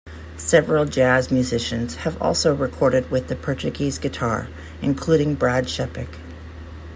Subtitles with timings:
[0.37, 4.47] Several jazz musicians have also recorded with the Portuguese guitar,
[4.81, 6.17] including Brad Shepik.